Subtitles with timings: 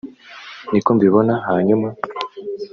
[0.71, 1.87] ni ko mbibona hanyuma